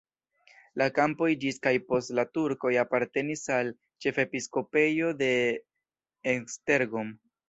La 0.81 0.85
kampoj 0.99 1.27
ĝis 1.41 1.59
kaj 1.65 1.73
post 1.91 2.13
la 2.19 2.23
turkoj 2.37 2.71
apartenis 2.83 3.43
al 3.57 3.69
ĉefepiskopejo 4.05 5.11
de 5.21 5.29
Esztergom. 6.33 7.13